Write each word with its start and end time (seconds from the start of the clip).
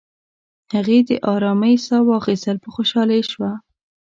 هغې 0.73 0.99
د 1.09 1.11
آرامی 1.33 1.75
ساه 1.85 2.03
واخیستل، 2.09 2.57
په 2.63 2.69
خوشحالۍ 2.75 3.21
شوه. 3.31 3.51